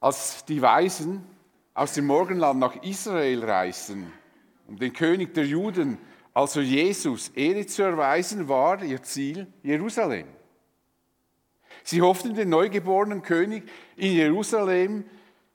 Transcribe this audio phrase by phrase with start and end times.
[0.00, 1.24] Als die Weisen
[1.74, 4.12] aus dem Morgenland nach Israel reisten,
[4.66, 5.98] um den König der Juden,
[6.34, 10.26] also Jesus, Ehre zu erweisen, war ihr Ziel Jerusalem.
[11.82, 13.64] Sie hofften, den neugeborenen König
[13.96, 15.04] in Jerusalem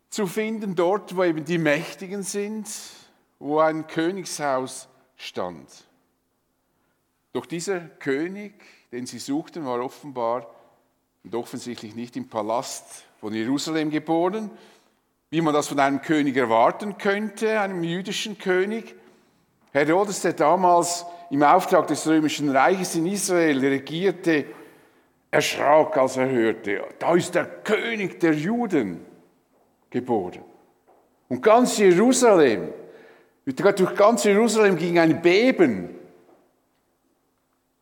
[0.09, 2.67] zu finden, dort, wo eben die Mächtigen sind,
[3.37, 5.67] wo ein Königshaus stand.
[7.33, 8.53] Doch dieser König,
[8.91, 10.47] den sie suchten, war offenbar
[11.23, 14.49] und offensichtlich nicht im Palast von Jerusalem geboren,
[15.29, 18.95] wie man das von einem König erwarten könnte, einem jüdischen König.
[19.71, 24.45] Herodes, der damals im Auftrag des römischen Reiches in Israel regierte,
[25.29, 29.05] erschrak, als er hörte, da ist der König der Juden
[29.89, 30.43] geboren.
[31.29, 32.73] Und ganz Jerusalem,
[33.45, 36.00] durch ganz Jerusalem ging ein Beben.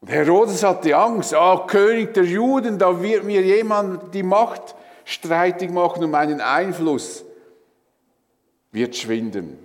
[0.01, 5.71] Und Herodes hatte Angst, ah, König der Juden, da wird mir jemand die Macht streitig
[5.71, 7.25] machen und meinen Einfluss
[8.71, 9.57] wird schwinden.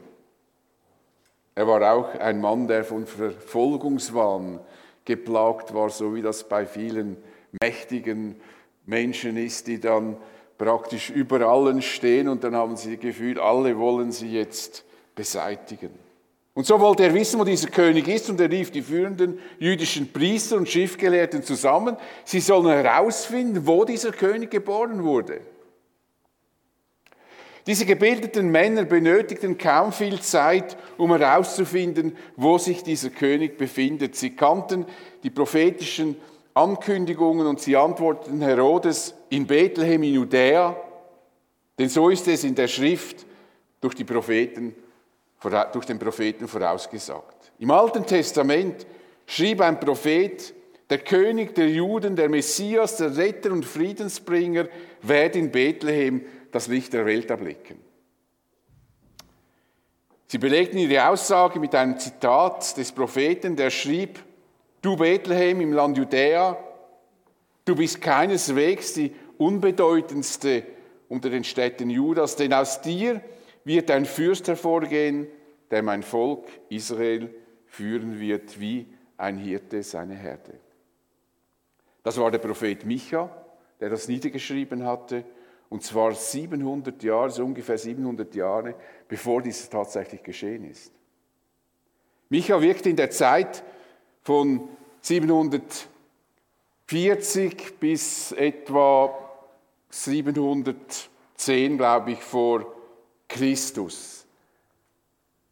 [1.55, 4.59] Er war auch ein Mann, der von Verfolgungswahn
[5.05, 7.17] geplagt war, so wie das bei vielen
[7.63, 8.41] mächtigen
[8.87, 10.17] Menschen ist, die dann
[10.59, 16.04] praktisch über allen stehen und dann haben sie das Gefühl, alle wollen sie jetzt beseitigen.
[16.55, 20.13] Und so wollte er wissen, wo dieser König ist und er rief die führenden jüdischen
[20.13, 21.97] Priester und Schriftgelehrten zusammen.
[22.25, 25.41] Sie sollen herausfinden, wo dieser König geboren wurde.
[27.67, 34.15] Diese gebildeten Männer benötigten kaum viel Zeit, um herauszufinden, wo sich dieser König befindet.
[34.15, 34.85] Sie kannten
[35.23, 36.17] die prophetischen
[36.53, 40.77] Ankündigungen und sie antworteten Herodes in Bethlehem in Judäa,
[41.79, 43.27] denn so ist es in der Schrift
[43.81, 44.75] durch, die Propheten,
[45.73, 47.53] durch den Propheten vorausgesagt.
[47.59, 48.87] Im Alten Testament
[49.27, 50.55] schrieb ein Prophet,
[50.91, 54.69] der König der Juden, der Messias, der Retter und Friedensbringer,
[55.03, 57.79] werde in Bethlehem das Licht der Welt erblicken.
[60.27, 64.19] Sie belegten ihre Aussage mit einem Zitat des Propheten, der schrieb,
[64.83, 66.59] Du Bethlehem im Land Judäa,
[67.65, 70.65] du bist keineswegs die unbedeutendste
[71.09, 73.23] unter den Städten Judas, denn aus dir
[73.65, 75.27] wird ein Fürst hervorgehen,
[75.71, 77.35] der mein Volk Israel
[77.67, 78.87] führen wird, wie
[79.17, 80.61] ein Hirte seine Herde.
[82.03, 83.31] Das war der Prophet Micha,
[83.81, 85.25] der das niedergeschrieben hatte,
[85.71, 88.75] und zwar 700 Jahre, so ungefähr 700 Jahre,
[89.09, 90.93] bevor dies tatsächlich geschehen ist.
[92.29, 93.65] Micha wirkte in der Zeit
[94.23, 94.69] von
[95.01, 99.19] 740 bis etwa
[99.89, 102.74] 710, glaube ich, vor
[103.35, 104.25] Christus.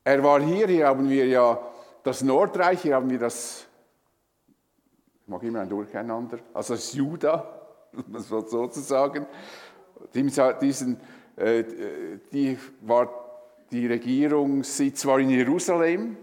[0.04, 1.60] Er war hier, hier haben wir ja
[2.04, 3.66] das Nordreich, hier haben wir das,
[5.22, 7.60] ich mag immer ein Durcheinander, also das Juda,
[8.15, 9.26] sozusagen.
[10.15, 11.00] Diesen,
[11.37, 11.65] äh,
[12.32, 13.09] die war
[13.72, 16.16] die Regierungssitz war in Jerusalem,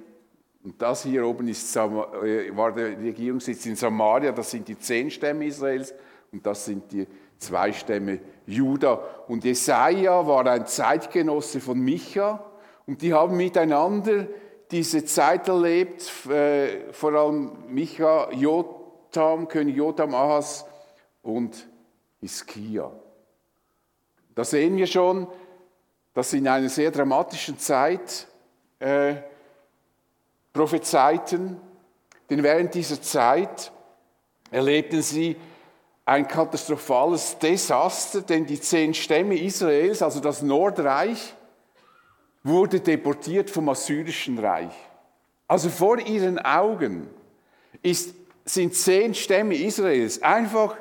[0.63, 5.09] und das hier oben ist, äh, war der Regierungssitz in Samaria, das sind die zehn
[5.11, 5.93] Stämme Israels
[6.31, 7.07] und das sind die
[7.39, 8.99] zwei Stämme Juda.
[9.27, 12.43] Und Jesaja war ein Zeitgenosse von Micha
[12.85, 14.27] und die haben miteinander
[14.71, 20.65] diese Zeit erlebt, äh, vor allem Micha, Jotam, König Jotam, Ahas
[21.23, 21.67] und
[22.19, 22.91] Hiskia.
[24.35, 25.27] Da sehen wir schon,
[26.13, 28.27] dass in einer sehr dramatischen Zeit
[28.79, 29.15] äh,
[30.53, 31.57] prophezeiten,
[32.29, 33.71] denn während dieser Zeit
[34.51, 35.35] erlebten sie
[36.09, 41.35] ein katastrophales Desaster, denn die zehn Stämme Israels, also das Nordreich,
[42.43, 44.73] wurde deportiert vom Assyrischen Reich.
[45.47, 47.07] Also vor ihren Augen
[47.83, 50.77] ist, sind zehn Stämme Israels einfach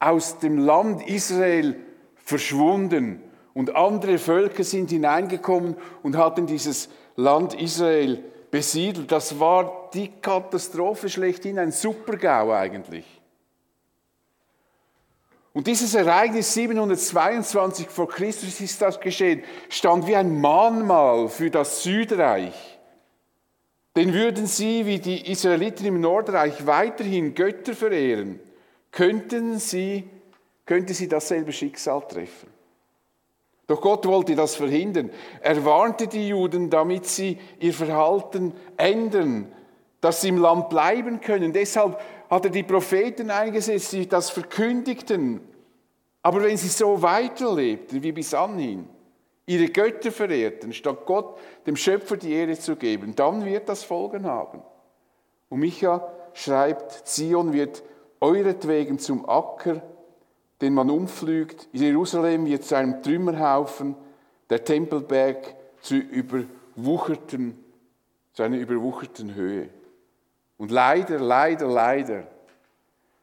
[0.00, 1.76] aus dem Land Israel
[2.16, 9.12] verschwunden und andere Völker sind hineingekommen und hatten dieses Land Israel besiedelt.
[9.12, 13.04] Das war die Katastrophe schlechthin, ein Supergau eigentlich.
[15.54, 21.84] Und dieses Ereignis 722 vor Christus ist das geschehen, stand wie ein Mahnmal für das
[21.84, 22.54] Südreich.
[23.94, 28.40] Denn würden sie, wie die Israeliten im Nordreich, weiterhin Götter verehren,
[28.90, 30.10] könnten sie,
[30.66, 32.48] könnte sie dasselbe Schicksal treffen.
[33.68, 35.10] Doch Gott wollte das verhindern.
[35.40, 39.52] Er warnte die Juden, damit sie ihr Verhalten ändern,
[40.00, 41.52] dass sie im Land bleiben können.
[41.52, 42.00] Deshalb
[42.30, 45.40] hat er die Propheten eingesetzt, die das verkündigten.
[46.22, 48.88] Aber wenn sie so weiterlebten wie bis anhin,
[49.46, 54.24] ihre Götter verehrten, statt Gott, dem Schöpfer, die Ehre zu geben, dann wird das Folgen
[54.24, 54.62] haben.
[55.50, 57.82] Und Micha schreibt, Zion wird
[58.20, 59.82] euretwegen zum Acker
[60.64, 61.68] den man umflügt.
[61.72, 63.94] Jerusalem wird zu einem Trümmerhaufen,
[64.48, 67.62] der Tempelberg zu, überwucherten,
[68.32, 69.68] zu einer überwucherten Höhe.
[70.56, 72.26] Und leider, leider, leider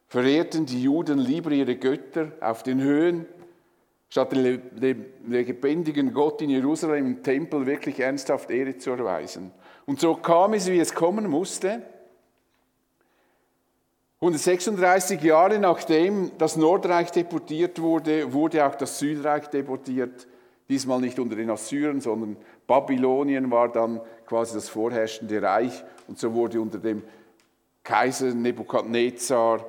[0.08, 3.26] verehrten die Juden lieber ihre Götter auf den Höhen,
[4.10, 9.52] statt dem lebendigen Gott in Jerusalem im Tempel wirklich ernsthaft Ehre zu erweisen.
[9.86, 11.82] Und so kam es, wie es kommen musste.
[14.20, 20.28] 136 Jahre nachdem das Nordreich deportiert wurde, wurde auch das Südreich deportiert.
[20.68, 22.36] Diesmal nicht unter den Assyrern, sondern
[22.66, 25.82] Babylonien war dann quasi das vorherrschende Reich.
[26.06, 27.02] Und so wurde unter dem
[27.82, 29.66] Kaiser Nebukadnezar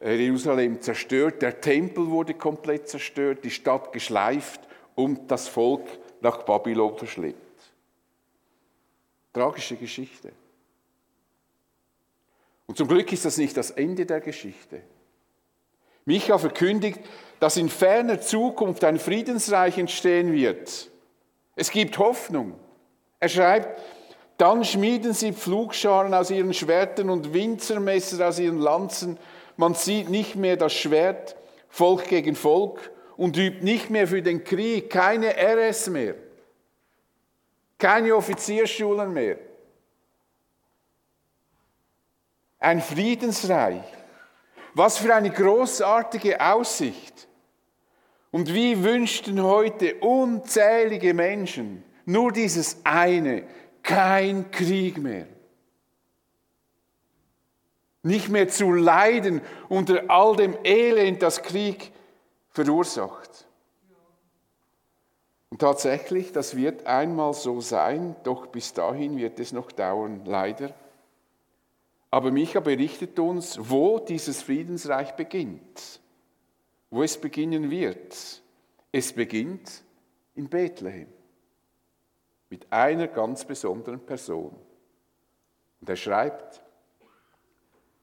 [0.00, 1.42] äh, Jerusalem zerstört.
[1.42, 4.60] Der Tempel wurde komplett zerstört, die Stadt geschleift
[4.94, 5.86] und das Volk
[6.20, 7.40] nach Babylon verschleppt.
[9.32, 10.32] Tragische Geschichte.
[12.66, 14.82] Und zum Glück ist das nicht das Ende der Geschichte.
[16.06, 17.00] Micha verkündigt,
[17.40, 20.90] dass in ferner Zukunft ein Friedensreich entstehen wird.
[21.56, 22.54] Es gibt Hoffnung.
[23.20, 23.80] Er schreibt,
[24.36, 29.18] dann schmieden sie Pflugscharen aus ihren Schwertern und Winzermesser aus ihren Lanzen.
[29.56, 31.36] Man sieht nicht mehr das Schwert,
[31.68, 36.16] Volk gegen Volk, und übt nicht mehr für den Krieg, keine RS mehr,
[37.78, 39.38] keine Offizierschulen mehr.
[42.58, 43.84] Ein Friedensreich.
[44.74, 47.28] Was für eine großartige Aussicht.
[48.32, 53.44] Und wie wünschten heute unzählige Menschen nur dieses eine,
[53.84, 55.28] kein Krieg mehr.
[58.02, 61.92] Nicht mehr zu leiden unter all dem Elend, das Krieg
[62.48, 63.46] verursacht.
[65.50, 70.74] Und tatsächlich, das wird einmal so sein, doch bis dahin wird es noch dauern, leider.
[72.10, 76.00] Aber Micha berichtet uns, wo dieses Friedensreich beginnt,
[76.90, 78.42] wo es beginnen wird.
[78.92, 79.82] Es beginnt
[80.34, 81.13] in Bethlehem
[82.54, 84.54] mit einer ganz besonderen Person.
[85.80, 86.62] Und er schreibt,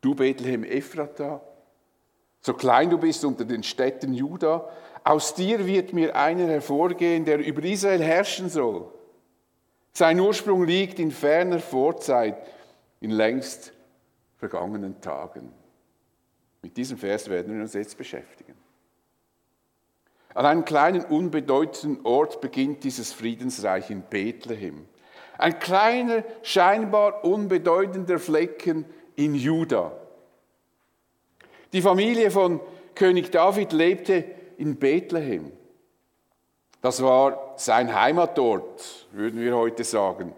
[0.02, 1.42] du Bethlehem Ephrata,
[2.42, 4.68] so klein du bist unter den Städten Juda,
[5.06, 8.92] aus dir wird mir einer hervorgehen, der über Israel herrschen soll.
[9.94, 12.36] Sein Ursprung liegt in ferner Vorzeit,
[13.00, 13.72] in längst
[14.36, 15.54] vergangenen Tagen.
[16.62, 18.61] Mit diesem Vers werden wir uns jetzt beschäftigen.
[20.34, 24.86] An einem kleinen, unbedeutenden Ort beginnt dieses Friedensreich in Bethlehem.
[25.38, 28.86] Ein kleiner, scheinbar unbedeutender Flecken
[29.16, 29.92] in Juda.
[31.74, 32.60] Die Familie von
[32.96, 34.26] König David lebte
[34.58, 35.52] in Bethlehem.
[36.82, 40.34] Das war sein Heimatort, würden wir heute sagen.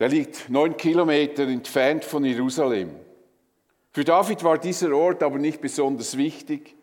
[0.00, 2.90] Der liegt neun Kilometer entfernt von Jerusalem.
[3.92, 6.74] Für David war dieser Ort aber nicht besonders wichtig.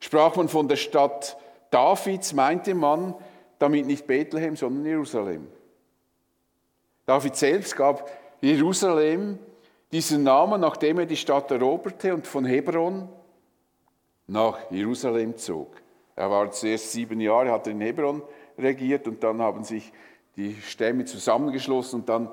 [0.00, 1.36] Sprach man von der Stadt
[1.70, 3.14] Davids, meinte man
[3.58, 5.46] damit nicht Bethlehem, sondern Jerusalem.
[7.06, 8.10] David selbst gab
[8.40, 9.38] Jerusalem
[9.92, 13.08] diesen Namen, nachdem er die Stadt eroberte und von Hebron
[14.26, 15.76] nach Jerusalem zog.
[16.16, 18.22] Er war zuerst sieben Jahre, hat in Hebron
[18.58, 19.92] regiert und dann haben sich
[20.36, 22.30] die Stämme zusammengeschlossen und dann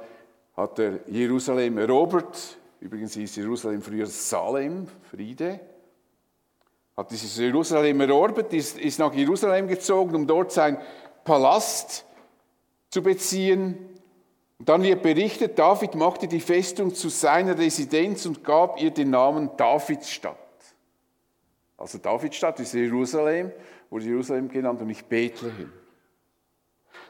[0.56, 2.58] hat er Jerusalem erobert.
[2.80, 5.60] Übrigens hieß Jerusalem früher Salem, Friede.
[6.97, 10.79] Hat dieses Jerusalem erobert, ist, ist nach Jerusalem gezogen, um dort sein
[11.23, 12.06] Palast
[12.89, 13.77] zu beziehen.
[14.57, 19.11] Und dann wird berichtet, David machte die Festung zu seiner Residenz und gab ihr den
[19.11, 20.35] Namen Davidsstadt.
[21.77, 23.51] Also Davidstadt ist Jerusalem,
[23.92, 25.71] wurde Jerusalem genannt und nicht Bethlehem.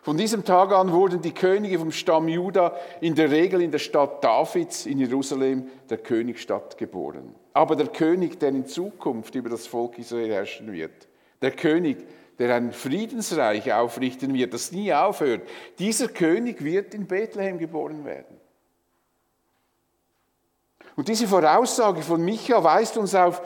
[0.02, 3.80] Von diesem Tag an wurden die Könige vom Stamm Juda in der Regel in der
[3.80, 7.34] Stadt Davids in Jerusalem, der Königstadt, geboren.
[7.58, 11.08] Aber der König, der in Zukunft über das Volk Israel herrschen wird,
[11.42, 12.06] der König,
[12.38, 15.42] der ein Friedensreich aufrichten wird, das nie aufhört,
[15.80, 18.40] dieser König wird in Bethlehem geboren werden.
[20.96, 23.42] Und diese Voraussage von Micha weist uns auf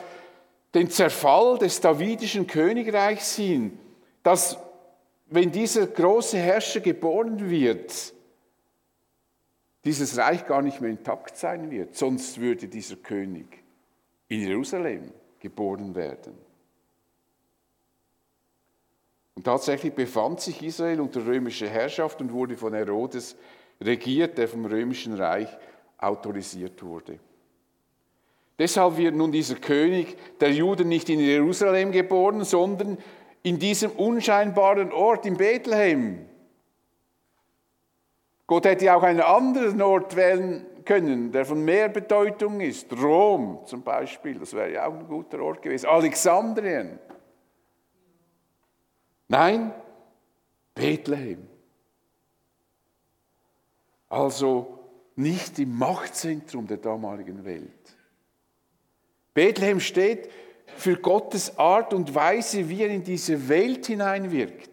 [0.74, 3.78] den Zerfall des davidischen Königreichs hin,
[4.22, 4.58] das
[5.28, 8.12] wenn dieser große Herrscher geboren wird,
[9.86, 13.61] dieses Reich gar nicht mehr intakt sein wird, sonst würde dieser König
[14.28, 16.34] in Jerusalem geboren werden.
[19.34, 23.36] Und tatsächlich befand sich Israel unter römischer Herrschaft und wurde von Herodes
[23.80, 25.48] regiert, der vom römischen Reich
[25.98, 27.18] autorisiert wurde.
[28.58, 32.98] Deshalb wird nun dieser König der Juden nicht in Jerusalem geboren, sondern
[33.42, 36.26] in diesem unscheinbaren Ort in Bethlehem.
[38.46, 42.92] Gott hätte auch einen anderen Ort wählen können, der von mehr Bedeutung ist.
[42.92, 45.86] Rom zum Beispiel, das wäre ja auch ein guter Ort gewesen.
[45.86, 46.98] Alexandrien.
[49.28, 49.72] Nein,
[50.74, 51.48] Bethlehem.
[54.08, 54.78] Also
[55.16, 57.96] nicht im Machtzentrum der damaligen Welt.
[59.34, 60.30] Bethlehem steht
[60.76, 64.71] für Gottes Art und Weise, wie er in diese Welt hineinwirkt.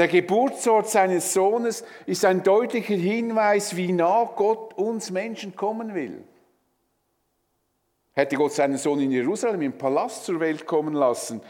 [0.00, 6.24] Der Geburtsort seines Sohnes ist ein deutlicher Hinweis, wie nah Gott uns Menschen kommen will.
[8.12, 11.42] Hätte Gott seinen Sohn in Jerusalem im Palast zur Welt kommen lassen,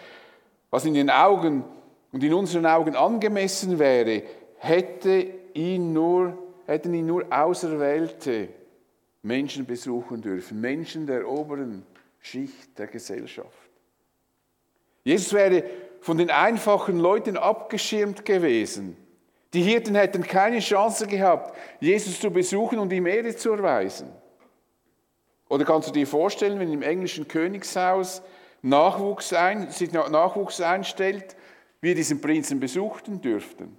[0.69, 1.63] was in den Augen
[2.11, 4.25] und in unseren Augen angemessen wäre,
[4.59, 8.49] hätte ihn nur, hätten ihn nur Auserwählte
[9.23, 11.87] Menschen besuchen dürfen, Menschen der oberen
[12.19, 13.71] Schicht der Gesellschaft.
[15.05, 15.63] Jesus wäre
[16.01, 18.97] von den einfachen Leuten abgeschirmt gewesen.
[19.53, 24.11] Die Hirten hätten keine Chance gehabt, Jesus zu besuchen und ihm Ehre zu erweisen.
[25.49, 28.23] Oder kannst du dir vorstellen, wenn im englischen Königshaus
[28.63, 31.37] Nachwuchs ein, sich Nachwuchs einstellt,
[31.81, 33.77] wir diesen Prinzen besuchten dürften?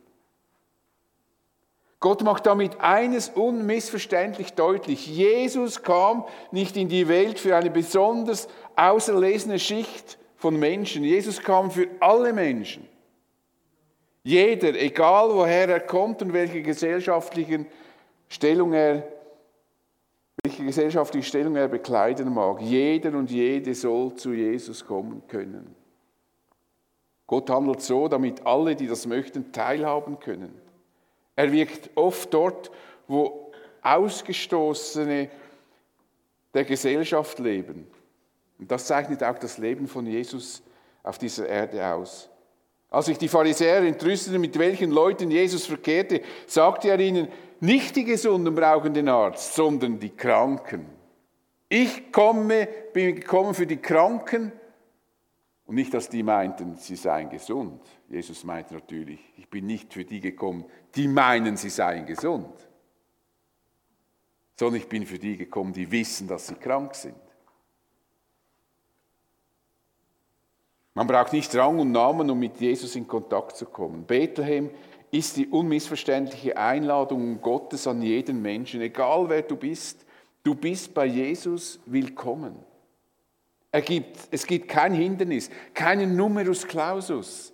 [2.01, 5.07] Gott macht damit eines unmissverständlich deutlich.
[5.07, 11.03] Jesus kam nicht in die Welt für eine besonders auserlesene Schicht von Menschen.
[11.03, 12.87] Jesus kam für alle Menschen.
[14.23, 17.67] Jeder, egal woher er kommt und welche gesellschaftlichen
[18.27, 19.07] Stellung er,
[20.43, 25.75] welche gesellschaftliche Stellung er bekleiden mag, jeder und jede soll zu Jesus kommen können.
[27.27, 30.59] Gott handelt so, damit alle, die das möchten, teilhaben können.
[31.35, 32.71] Er wirkt oft dort,
[33.07, 33.51] wo
[33.83, 35.29] Ausgestoßene
[36.53, 37.87] der Gesellschaft leben.
[38.61, 40.61] Und das zeichnet auch das Leben von Jesus
[41.01, 42.29] auf dieser Erde aus.
[42.91, 47.27] Als sich die Pharisäer entrüsteten, mit welchen Leuten Jesus verkehrte, sagte er ihnen,
[47.59, 50.85] nicht die Gesunden brauchen den Arzt, sondern die Kranken.
[51.69, 54.51] Ich komme, bin gekommen für die Kranken
[55.65, 57.81] und nicht, dass die meinten, sie seien gesund.
[58.09, 62.53] Jesus meinte natürlich, ich bin nicht für die gekommen, die meinen, sie seien gesund,
[64.55, 67.15] sondern ich bin für die gekommen, die wissen, dass sie krank sind.
[70.93, 74.03] Man braucht nicht Rang und Namen, um mit Jesus in Kontakt zu kommen.
[74.03, 74.69] Bethlehem
[75.09, 80.05] ist die unmissverständliche Einladung Gottes an jeden Menschen, egal wer du bist.
[80.43, 82.55] Du bist bei Jesus willkommen.
[83.71, 87.53] Er gibt, es gibt kein Hindernis, keinen Numerus Clausus.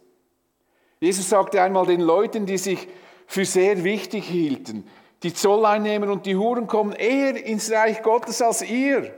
[0.99, 2.87] Jesus sagte einmal den Leuten, die sich
[3.27, 4.87] für sehr wichtig hielten,
[5.21, 9.13] die Zolleinnehmer und die Huren kommen eher ins Reich Gottes als ihr.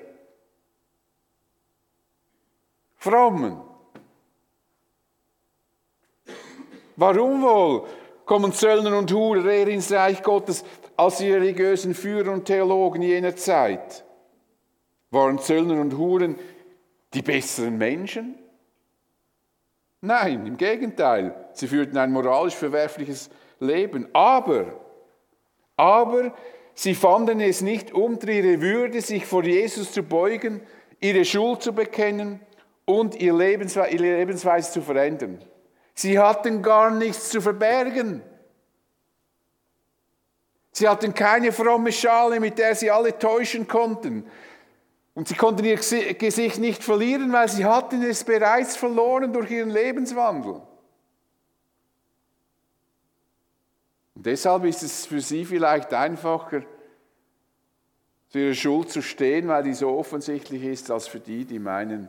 [2.97, 3.68] Frommen.
[6.99, 7.87] Warum wohl
[8.25, 10.65] kommen Zöllner und Hurer eher ins Reich Gottes
[10.97, 14.03] als die religiösen Führer und Theologen jener Zeit?
[15.09, 16.35] Waren Zöllner und Huren
[17.13, 18.35] die besseren Menschen?
[20.01, 21.33] Nein, im Gegenteil.
[21.53, 23.29] Sie führten ein moralisch verwerfliches
[23.61, 24.09] Leben.
[24.11, 24.65] Aber,
[25.77, 26.33] aber
[26.73, 30.61] sie fanden es nicht unter ihre Würde, sich vor Jesus zu beugen,
[30.99, 32.41] ihre Schuld zu bekennen
[32.83, 35.39] und ihre Lebensweise zu verändern.
[35.99, 38.21] Sie hatten gar nichts zu verbergen.
[40.71, 44.25] Sie hatten keine fromme Schale, mit der sie alle täuschen konnten.
[45.13, 49.71] Und sie konnten ihr Gesicht nicht verlieren, weil sie hatten es bereits verloren durch ihren
[49.71, 50.61] Lebenswandel.
[54.15, 56.61] Und deshalb ist es für sie vielleicht einfacher,
[58.29, 62.07] zu ihrer Schuld zu stehen, weil die so offensichtlich ist, als für die, die meinen,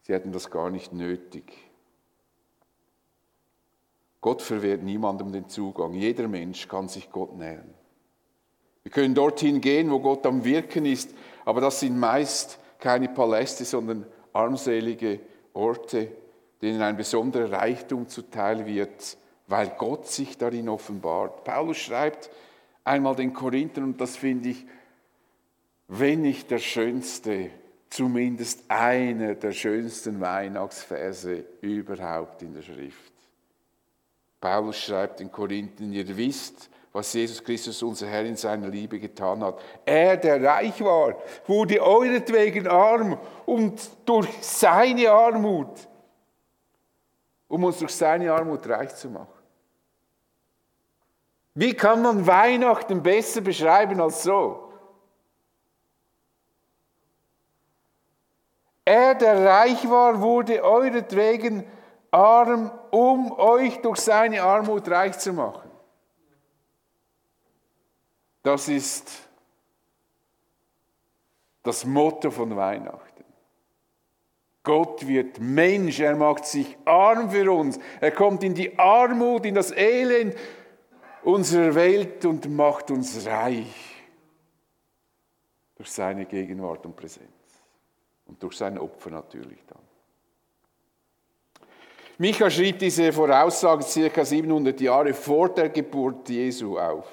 [0.00, 1.65] sie hätten das gar nicht nötig.
[4.26, 5.92] Gott verwehrt niemandem den Zugang.
[5.92, 7.72] Jeder Mensch kann sich Gott nähern.
[8.82, 11.14] Wir können dorthin gehen, wo Gott am Wirken ist,
[11.44, 15.20] aber das sind meist keine Paläste, sondern armselige
[15.52, 16.10] Orte,
[16.60, 19.16] denen ein besonderer Reichtum zuteil wird,
[19.46, 21.44] weil Gott sich darin offenbart.
[21.44, 22.28] Paulus schreibt
[22.82, 24.66] einmal den Korinthern, und das finde ich,
[25.86, 27.50] wenn nicht der schönste,
[27.90, 33.15] zumindest einer der schönsten Weihnachtsverse überhaupt in der Schrift.
[34.46, 39.42] Paulus schreibt in Korinthen, ihr wisst, was Jesus Christus, unser Herr, in seiner Liebe getan
[39.42, 39.58] hat.
[39.84, 41.16] Er, der reich war,
[41.48, 45.88] wurde euretwegen arm und durch seine Armut,
[47.48, 49.26] um uns durch seine Armut reich zu machen.
[51.54, 54.70] Wie kann man Weihnachten besser beschreiben als so?
[58.84, 61.64] Er, der reich war, wurde euretwegen
[62.10, 65.70] arm, um euch durch seine Armut reich zu machen.
[68.42, 69.10] Das ist
[71.62, 73.24] das Motto von Weihnachten.
[74.62, 79.54] Gott wird Mensch, er macht sich arm für uns, er kommt in die Armut, in
[79.54, 80.34] das Elend
[81.22, 84.04] unserer Welt und macht uns reich
[85.76, 87.30] durch seine Gegenwart und Präsenz
[88.26, 89.85] und durch sein Opfer natürlich dann.
[92.18, 97.04] Micha schrieb diese Voraussage circa 700 Jahre vor der Geburt Jesu auf.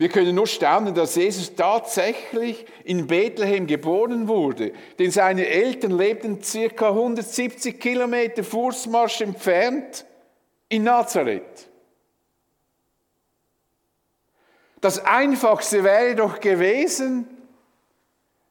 [0.00, 6.40] Wir können nur staunen, dass Jesus tatsächlich in Bethlehem geboren wurde, denn seine Eltern lebten
[6.40, 10.06] circa 170 Kilometer Fußmarsch entfernt
[10.68, 11.68] in Nazareth.
[14.80, 17.26] Das Einfachste wäre doch gewesen,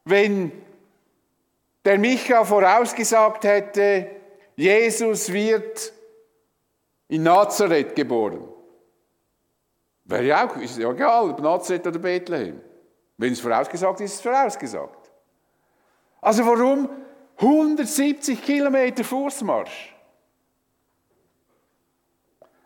[0.04, 0.52] wenn
[1.86, 4.17] der Micha vorausgesagt hätte,
[4.58, 5.94] Jesus wird
[7.08, 8.46] in Nazareth geboren.
[10.04, 12.60] Wäre ja auch, ist ja egal, ob Nazareth oder Bethlehem.
[13.18, 15.12] Wenn es vorausgesagt ist, ist es vorausgesagt.
[16.22, 16.90] Also warum
[17.38, 19.96] 170 Kilometer Fußmarsch?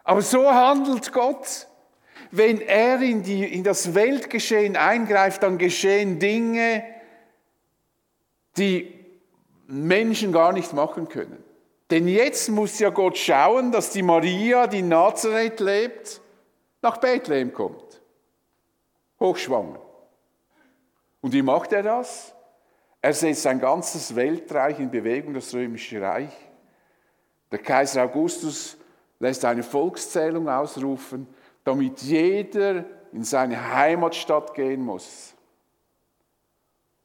[0.05, 1.67] Aber so handelt Gott.
[2.31, 6.85] Wenn er in, die, in das Weltgeschehen eingreift, dann geschehen Dinge,
[8.55, 8.97] die
[9.67, 11.50] Menschen gar nicht machen können.
[11.91, 16.21] Denn jetzt muss ja Gott schauen, dass die Maria, die in Nazareth lebt,
[16.81, 18.01] nach Bethlehem kommt.
[19.19, 19.79] Hochschwanger.
[21.19, 22.33] Und wie macht er das?
[23.01, 26.31] Er setzt sein ganzes Weltreich in Bewegung, das römische Reich.
[27.51, 28.77] Der Kaiser Augustus
[29.19, 31.27] lässt eine Volkszählung ausrufen,
[31.65, 35.33] damit jeder in seine Heimatstadt gehen muss.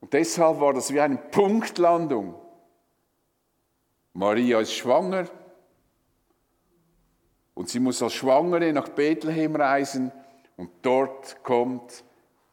[0.01, 2.35] Und deshalb war das wie eine Punktlandung.
[4.17, 5.27] Maria ist schwanger
[7.53, 10.11] und sie muss als Schwangere nach Bethlehem reisen
[10.57, 12.03] und dort kommt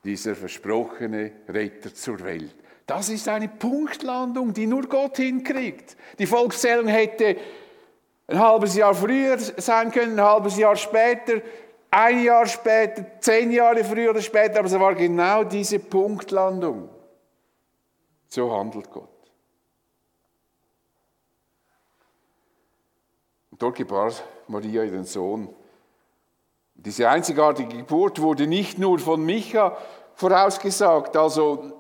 [0.03, 2.53] dieser versprochene Retter zur Welt.
[2.86, 5.96] Das ist eine Punktlandung, die nur Gott hinkriegt.
[6.20, 7.38] Die Volkszählung hätte
[8.27, 11.41] ein halbes Jahr früher sein können, ein halbes Jahr später,
[11.89, 16.89] ein Jahr später, zehn Jahre früher oder später, aber es war genau diese Punktlandung.
[18.28, 19.13] So handelt Gott.
[23.53, 24.12] Und dort gebar
[24.47, 25.47] Maria ihren Sohn.
[26.76, 29.78] Diese einzigartige Geburt wurde nicht nur von Micha
[30.15, 31.71] vorausgesagt, also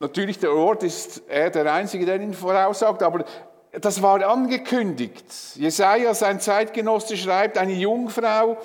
[0.00, 3.24] natürlich der Ort ist er der Einzige, der ihn voraussagt, aber
[3.72, 5.24] das war angekündigt.
[5.54, 8.58] Jesaja, sein Zeitgenosse, schreibt, eine Jungfrau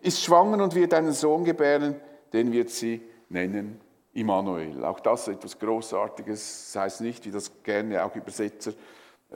[0.00, 1.96] ist schwanger und wird einen Sohn gebären,
[2.32, 3.80] den wird sie nennen
[4.12, 4.84] Immanuel.
[4.84, 8.74] Auch das ist etwas Großartiges, das heißt nicht, wie das gerne auch Übersetzer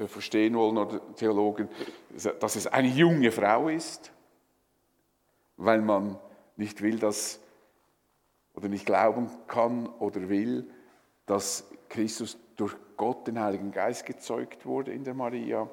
[0.06, 1.68] verstehen wollen oder Theologen,
[2.40, 4.12] dass es eine junge Frau ist,
[5.56, 6.18] weil man
[6.56, 7.40] nicht will, dass
[8.54, 10.68] oder nicht glauben kann oder will,
[11.26, 15.68] dass Christus durch Gott, den Heiligen Geist, gezeugt wurde in der Maria.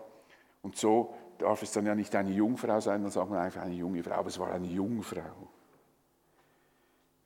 [0.62, 3.74] Und so darf es dann ja nicht eine Jungfrau sein, dann sagt man einfach eine
[3.74, 5.50] junge Frau, aber es war eine Jungfrau.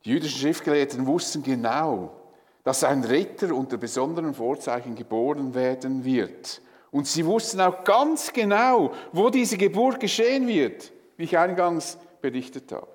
[0.06, 2.16] Die jüdischen Schriftgelehrten wussten genau,
[2.64, 6.62] dass ein Retter unter besonderen Vorzeichen geboren werden wird.
[6.92, 12.72] Und sie wussten auch ganz genau, wo diese Geburt geschehen wird, wie ich eingangs berichtet
[12.72, 12.88] habe.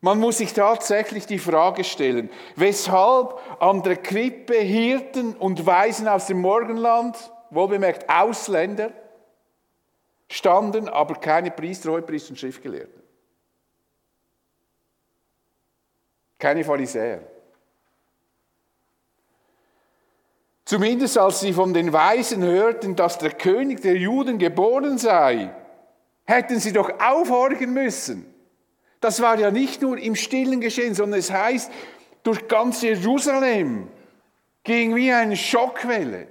[0.00, 6.26] Man muss sich tatsächlich die Frage stellen, weshalb an der Krippe Hirten und Weisen aus
[6.26, 7.16] dem Morgenland,
[7.50, 8.92] wohlbemerkt Ausländer,
[10.28, 13.02] standen, aber keine Priester, Hohepriester und Schriftgelehrten.
[16.38, 17.35] Keine Pharisäer.
[20.66, 25.54] Zumindest als sie von den Weisen hörten, dass der König der Juden geboren sei,
[26.24, 28.26] hätten sie doch aufhorchen müssen.
[29.00, 31.70] Das war ja nicht nur im Stillen geschehen, sondern es heißt,
[32.24, 33.86] durch ganz Jerusalem
[34.64, 36.26] ging wie eine Schockwelle,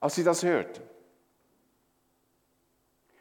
[0.00, 0.82] als sie das hörten.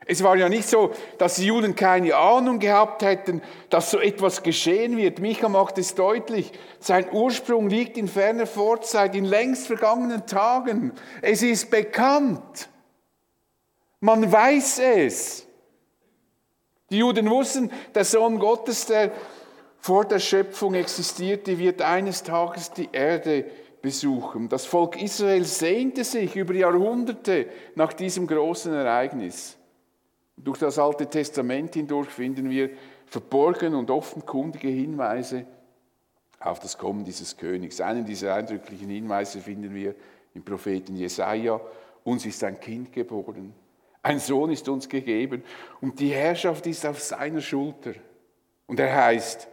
[0.06, 4.44] Es war ja nicht so, dass die Juden keine Ahnung gehabt hätten, dass so etwas
[4.44, 5.20] geschehen wird.
[5.20, 6.52] Micha macht es deutlich.
[6.80, 10.92] Sein Ursprung liegt in ferner Vorzeit, in längst vergangenen Tagen.
[11.22, 12.70] Es ist bekannt.
[14.00, 15.48] Man weiß es.
[16.90, 19.12] Die Juden wussten, der Sohn Gottes, der
[19.80, 23.46] vor der Schöpfung existierte, wird eines Tages die Erde
[23.82, 24.50] besuchen.
[24.50, 29.58] Das Volk Israel sehnte sich über Jahrhunderte nach diesem großen Ereignis.
[30.36, 32.72] Durch das Alte Testament hindurch finden wir
[33.06, 35.46] verborgene und offenkundige Hinweise
[36.40, 37.80] auf das Kommen dieses Königs.
[37.80, 39.96] Einen dieser eindrücklichen Hinweise finden wir
[40.34, 41.62] im Propheten Jesaja.
[42.04, 43.54] Uns ist ein Kind geboren,
[44.02, 45.44] ein Sohn ist uns gegeben
[45.80, 47.94] und die Herrschaft ist auf seiner Schulter.
[48.68, 49.48] Und er heißt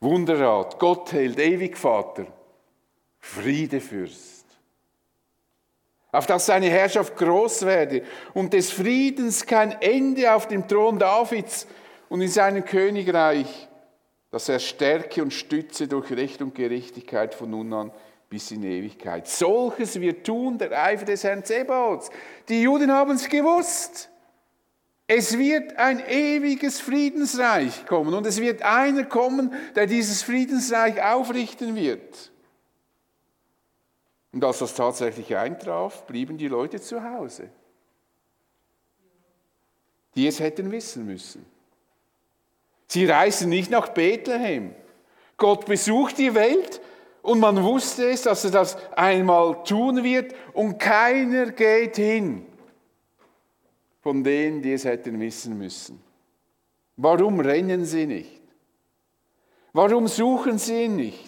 [0.00, 2.26] Wunderrat, Gottheld, Ewigvater,
[3.18, 4.37] Friedefürst.
[6.10, 11.66] Auf dass seine Herrschaft groß werde und des Friedens kein Ende auf dem Thron Davids
[12.08, 13.68] und in seinem Königreich,
[14.30, 17.92] dass er stärke und stütze durch Recht und Gerechtigkeit von nun an
[18.30, 19.26] bis in Ewigkeit.
[19.26, 22.10] Solches wird tun der Eifer des Herrn Zebaoths.
[22.48, 24.10] Die Juden haben es gewusst.
[25.06, 31.74] Es wird ein ewiges Friedensreich kommen und es wird einer kommen, der dieses Friedensreich aufrichten
[31.74, 32.30] wird.
[34.32, 37.48] Und als das tatsächlich eintraf, blieben die Leute zu Hause,
[40.14, 41.46] die es hätten wissen müssen.
[42.86, 44.74] Sie reisten nicht nach Bethlehem.
[45.36, 46.80] Gott besucht die Welt
[47.22, 52.46] und man wusste es, dass er das einmal tun wird und keiner geht hin
[54.00, 56.02] von denen, die es hätten wissen müssen.
[56.96, 58.40] Warum rennen sie nicht?
[59.72, 61.27] Warum suchen sie ihn nicht?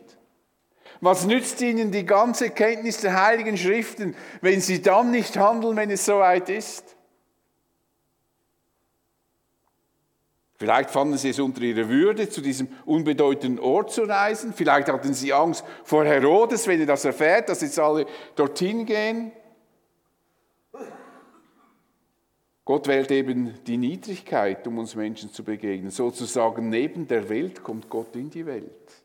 [1.01, 5.91] Was nützt ihnen die ganze Kenntnis der heiligen Schriften, wenn sie dann nicht handeln, wenn
[5.91, 6.97] es soweit ist?
[10.57, 14.53] Vielleicht fanden sie es unter ihrer Würde, zu diesem unbedeutenden Ort zu reisen.
[14.53, 18.05] Vielleicht hatten sie Angst vor Herodes, wenn er das erfährt, dass jetzt alle
[18.37, 19.33] dorthin gehen.
[22.67, 25.91] Gott wählt eben die Niedrigkeit, um uns Menschen zu begegnen.
[25.91, 29.00] Sozusagen neben der Welt kommt Gott in die Welt.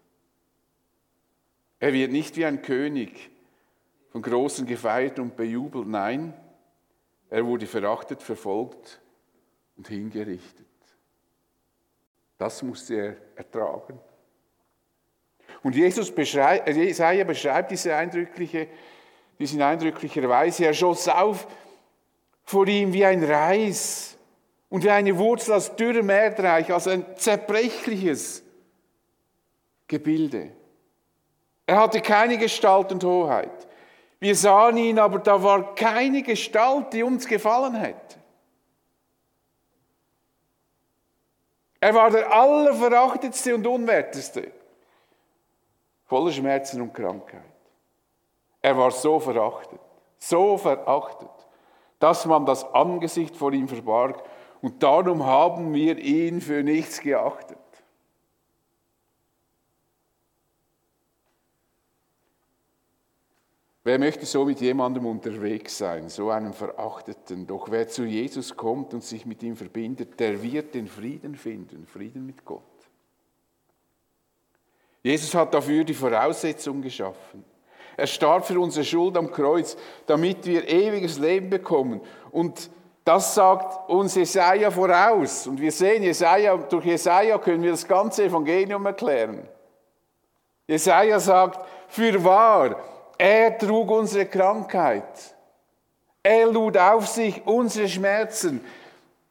[1.86, 3.30] Er wird nicht wie ein König
[4.10, 5.88] von Großen gefeiert und bejubelt.
[5.88, 6.34] Nein,
[7.30, 9.00] er wurde verachtet, verfolgt
[9.78, 10.66] und hingerichtet.
[12.40, 14.00] Das musste er ertragen.
[15.62, 18.68] Und Jesus beschreibt, Jesaja beschreibt diese eindrückliche,
[19.38, 20.66] diesen eindrücklicher Weise.
[20.66, 21.46] Er schoss auf
[22.46, 24.18] vor ihm wie ein Reis
[24.70, 28.42] und wie eine Wurzel aus dürrem Erdreich, als ein zerbrechliches
[29.88, 30.52] Gebilde.
[31.66, 33.68] Er hatte keine Gestalt und Hoheit.
[34.20, 38.18] Wir sahen ihn, aber da war keine Gestalt, die uns gefallen hätte.
[41.80, 44.52] Er war der allerverachtetste und unwerteste,
[46.06, 47.42] voller Schmerzen und Krankheit.
[48.62, 49.80] Er war so verachtet,
[50.18, 51.30] so verachtet
[52.00, 54.22] dass man das Angesicht vor ihm verbarg.
[54.62, 57.58] Und darum haben wir ihn für nichts geachtet.
[63.86, 67.46] Wer möchte so mit jemandem unterwegs sein, so einem Verachteten?
[67.46, 71.86] Doch wer zu Jesus kommt und sich mit ihm verbindet, der wird den Frieden finden,
[71.86, 72.64] Frieden mit Gott.
[75.04, 77.46] Jesus hat dafür die Voraussetzung geschaffen.
[77.96, 82.02] Er starb für unsere Schuld am Kreuz, damit wir ewiges Leben bekommen.
[82.32, 82.72] Und
[83.04, 85.46] das sagt uns Jesaja voraus.
[85.46, 89.48] Und wir sehen, Jesaja, durch Jesaja können wir das ganze Evangelium erklären.
[90.68, 95.36] Jesaja sagt, für wahr, er trug unsere Krankheit.
[96.24, 98.62] Er lud auf sich unsere Schmerzen.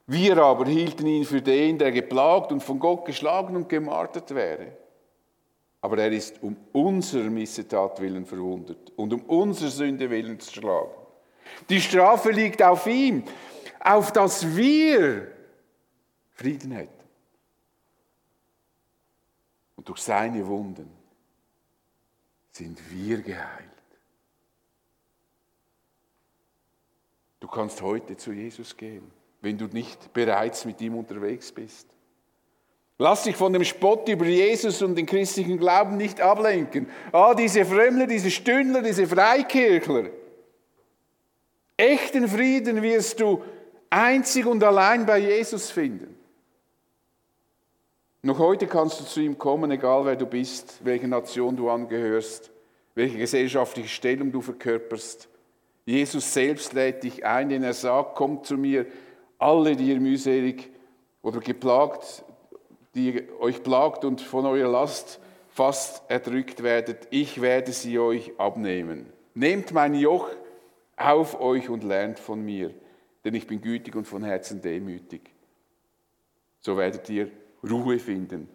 [0.06, 4.84] Wir aber hielten ihn für den, der geplagt und von Gott geschlagen und gemartert wäre
[5.84, 10.94] aber er ist um unser Missetat willen verwundet und um unser Sünde willen zerschlagen.
[11.68, 13.22] Die Strafe liegt auf ihm,
[13.80, 15.30] auf dass wir
[16.30, 17.04] Frieden hätten.
[19.76, 20.90] Und durch seine Wunden
[22.50, 23.73] sind wir geheilt.
[27.44, 29.02] Du kannst heute zu Jesus gehen,
[29.42, 31.86] wenn du nicht bereits mit ihm unterwegs bist.
[32.96, 36.88] Lass dich von dem Spott über Jesus und den christlichen Glauben nicht ablenken.
[37.12, 40.04] Ah, diese Frömmler, diese Stündler, diese Freikirchler.
[41.76, 43.42] Echten Frieden wirst du
[43.90, 46.16] einzig und allein bei Jesus finden.
[48.22, 52.50] Noch heute kannst du zu ihm kommen, egal wer du bist, welche Nation du angehörst,
[52.94, 55.28] welche gesellschaftliche Stellung du verkörperst.
[55.84, 58.86] Jesus selbst lädt dich ein, denn er sagt, kommt zu mir,
[59.38, 60.70] alle, die ihr mühselig
[61.22, 62.24] oder geplagt
[62.94, 69.06] die euch plagt und von eurer Last fast erdrückt werdet, ich werde sie euch abnehmen.
[69.34, 70.30] Nehmt mein Joch
[70.96, 72.72] auf euch und lernt von mir,
[73.24, 75.30] denn ich bin gütig und von Herzen demütig.
[76.60, 77.30] So werdet ihr
[77.68, 78.48] Ruhe finden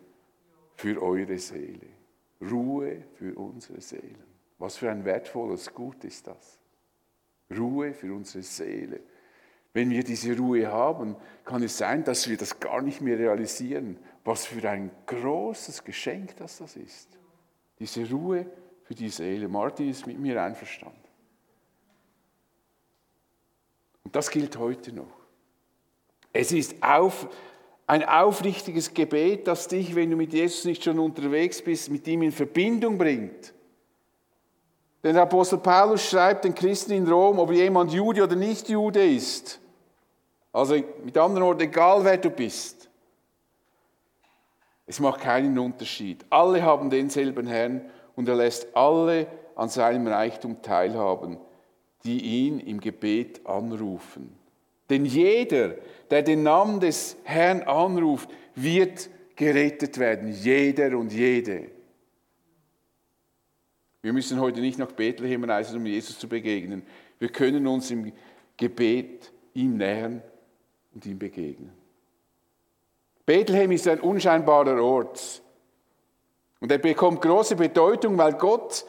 [0.75, 1.87] für eure Seele.
[2.41, 4.23] Ruhe für unsere Seelen.
[4.57, 6.58] Was für ein wertvolles Gut ist das.
[7.55, 8.99] Ruhe für unsere Seele.
[9.73, 13.97] Wenn wir diese Ruhe haben, kann es sein, dass wir das gar nicht mehr realisieren.
[14.23, 17.17] Was für ein großes Geschenk das, das ist.
[17.79, 18.45] Diese Ruhe
[18.83, 19.47] für die Seele.
[19.47, 20.97] Martin ist mit mir einverstanden.
[24.03, 25.19] Und das gilt heute noch.
[26.33, 27.27] Es ist auf,
[27.89, 32.21] Ein aufrichtiges Gebet, das dich, wenn du mit Jesus nicht schon unterwegs bist, mit ihm
[32.21, 33.51] in Verbindung bringt.
[35.03, 39.05] Denn der Apostel Paulus schreibt den Christen in Rom, ob jemand Jude oder nicht Jude
[39.05, 39.59] ist.
[40.51, 42.89] Also mit anderen Worten, egal wer du bist.
[44.85, 46.25] Es macht keinen Unterschied.
[46.29, 51.37] Alle haben denselben Herrn und er lässt alle an seinem Reichtum teilhaben,
[52.03, 54.35] die ihn im Gebet anrufen.
[54.89, 55.75] Denn jeder,
[56.09, 60.31] der den Namen des Herrn anruft, wird gerettet werden.
[60.31, 61.67] Jeder und jede.
[64.01, 66.83] Wir müssen heute nicht nach Bethlehem reisen, um Jesus zu begegnen.
[67.19, 68.13] Wir können uns im
[68.55, 70.21] Gebet ihm nähern
[70.93, 71.73] und ihm begegnen.
[73.25, 75.41] Bethlehem ist ein unscheinbarer Ort.
[76.59, 78.85] Und er bekommt große Bedeutung, weil Gott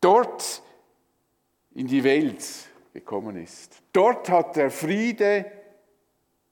[0.00, 0.62] dort
[1.74, 2.44] in die Welt
[2.92, 3.82] gekommen ist.
[3.92, 5.50] Dort hat der Friede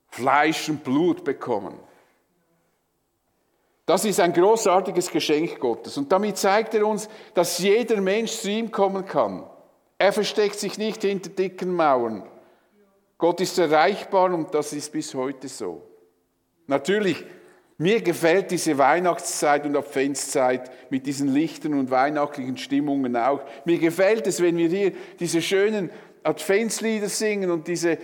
[0.09, 1.79] Fleisch und Blut bekommen.
[3.85, 5.97] Das ist ein großartiges Geschenk Gottes.
[5.97, 9.45] Und damit zeigt er uns, dass jeder Mensch zu ihm kommen kann.
[9.99, 12.25] Er versteckt sich nicht hinter dicken Mauern.
[13.19, 15.83] Gott ist erreichbar und das ist bis heute so.
[16.67, 17.25] Natürlich,
[17.79, 23.41] mir gefällt diese Weihnachtszeit und Adventszeit mit diesen Lichtern und weihnachtlichen Stimmungen auch.
[23.65, 25.91] Mir gefällt es, wenn wir hier diese schönen
[26.23, 27.99] Adventslieder singen und diese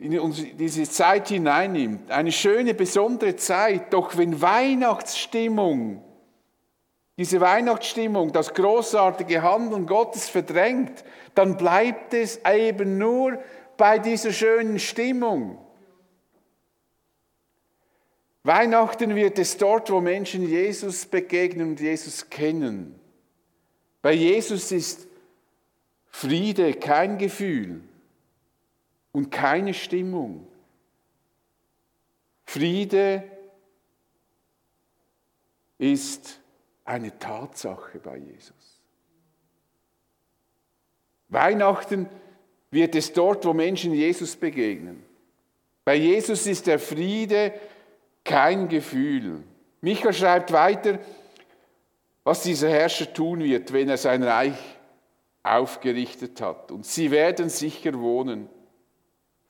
[0.00, 2.10] in diese Zeit hineinnimmt.
[2.10, 3.92] Eine schöne, besondere Zeit.
[3.92, 6.02] Doch wenn Weihnachtsstimmung,
[7.18, 13.38] diese Weihnachtsstimmung, das großartige Handeln Gottes verdrängt, dann bleibt es eben nur
[13.76, 15.58] bei dieser schönen Stimmung.
[18.42, 22.98] Weihnachten wird es dort, wo Menschen Jesus begegnen und Jesus kennen.
[24.00, 25.06] Bei Jesus ist
[26.06, 27.82] Friede kein Gefühl
[29.12, 30.46] und keine Stimmung.
[32.44, 33.24] Friede
[35.78, 36.40] ist
[36.84, 38.80] eine Tatsache bei Jesus.
[41.28, 42.08] Weihnachten
[42.70, 45.04] wird es dort, wo Menschen Jesus begegnen.
[45.84, 47.52] Bei Jesus ist der Friede
[48.24, 49.42] kein Gefühl.
[49.80, 50.98] Micha schreibt weiter,
[52.24, 54.58] was dieser Herrscher tun wird, wenn er sein Reich
[55.42, 56.70] aufgerichtet hat.
[56.70, 58.48] Und sie werden sicher wohnen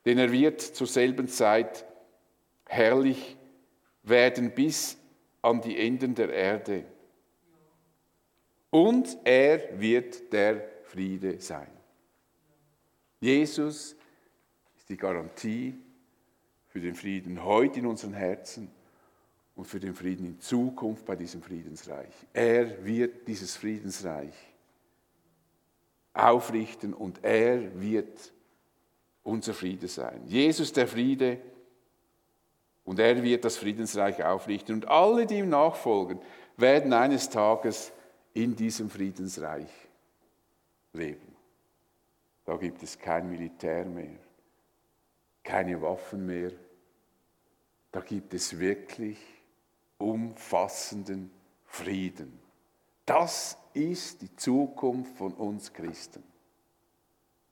[0.05, 1.85] denn er wird zur selben Zeit
[2.65, 3.37] herrlich
[4.03, 4.97] werden bis
[5.41, 6.85] an die Enden der Erde.
[8.69, 11.67] Und er wird der Friede sein.
[13.19, 13.95] Jesus
[14.77, 15.75] ist die Garantie
[16.67, 18.71] für den Frieden heute in unseren Herzen
[19.55, 22.13] und für den Frieden in Zukunft bei diesem Friedensreich.
[22.33, 24.33] Er wird dieses Friedensreich
[26.13, 28.33] aufrichten und er wird
[29.23, 30.23] unser Friede sein.
[30.25, 31.39] Jesus der Friede
[32.83, 34.75] und er wird das Friedensreich aufrichten.
[34.75, 36.19] Und alle, die ihm nachfolgen,
[36.57, 37.91] werden eines Tages
[38.33, 39.69] in diesem Friedensreich
[40.93, 41.35] leben.
[42.45, 44.17] Da gibt es kein Militär mehr,
[45.43, 46.51] keine Waffen mehr.
[47.91, 49.19] Da gibt es wirklich
[49.97, 51.31] umfassenden
[51.65, 52.39] Frieden.
[53.05, 56.23] Das ist die Zukunft von uns Christen.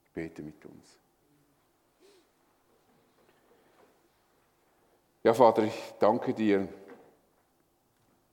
[0.04, 0.99] Ich bete mit uns.
[5.24, 6.70] Ja, Vater, ich danke dir,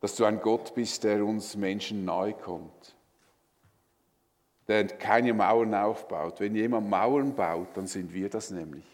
[0.01, 2.97] dass du ein Gott bist, der uns Menschen nahe kommt,
[4.69, 6.39] der keine Mauern aufbaut.
[6.39, 8.85] Wenn jemand Mauern baut, dann sind wir das nämlich.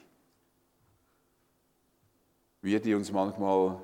[2.63, 3.79] Wir, die uns manchmal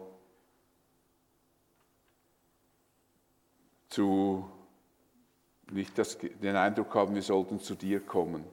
[3.89, 4.49] zu
[5.71, 8.47] nicht das, den Eindruck haben, wir sollten zu dir kommen,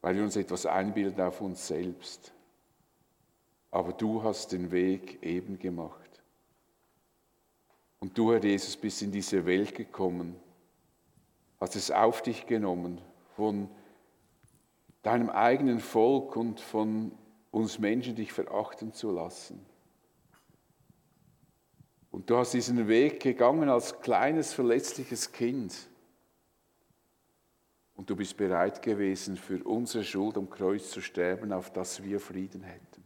[0.00, 2.34] weil wir uns etwas einbilden auf uns selbst
[3.74, 6.22] aber du hast den Weg eben gemacht.
[7.98, 10.36] Und du, Herr Jesus, bist in diese Welt gekommen,
[11.58, 13.00] hast es auf dich genommen
[13.34, 13.68] von
[15.02, 17.10] deinem eigenen Volk und von
[17.50, 19.66] uns Menschen, dich verachten zu lassen.
[22.12, 25.88] Und du hast diesen Weg gegangen als kleines, verletzliches Kind.
[27.96, 32.20] Und du bist bereit gewesen, für unsere Schuld am Kreuz zu sterben, auf dass wir
[32.20, 33.03] Frieden hätten.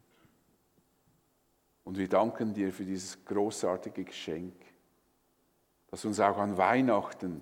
[1.88, 4.52] Und wir danken dir für dieses großartige Geschenk,
[5.90, 7.40] das uns auch an Weihnachten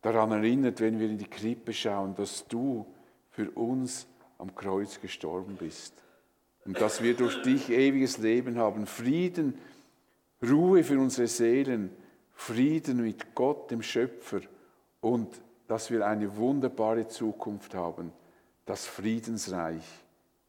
[0.00, 2.86] daran erinnert, wenn wir in die Krippe schauen, dass du
[3.28, 4.06] für uns
[4.38, 5.92] am Kreuz gestorben bist.
[6.64, 9.58] Und dass wir durch dich ewiges Leben haben, Frieden,
[10.42, 11.90] Ruhe für unsere Seelen,
[12.32, 14.40] Frieden mit Gott, dem Schöpfer.
[15.02, 18.10] Und dass wir eine wunderbare Zukunft haben,
[18.64, 19.84] das Friedensreich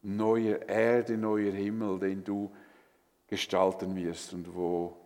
[0.02, 2.54] neuer Erde, neuer Himmel, den du
[3.28, 4.98] gestalten wirst und wo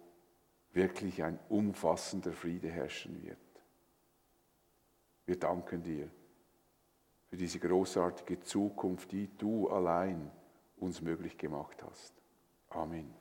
[0.74, 3.38] wirklich ein umfassender Friede herrschen wird.
[5.26, 6.10] Wir danken dir
[7.30, 10.30] für diese großartige Zukunft, die du allein
[10.78, 12.14] uns möglich gemacht hast.
[12.70, 13.21] Amen.